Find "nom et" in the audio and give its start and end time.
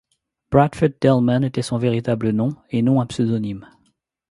2.31-2.81